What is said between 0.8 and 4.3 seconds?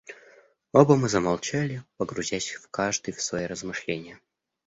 мы замолчали, погрузясь каждый в свои размышления.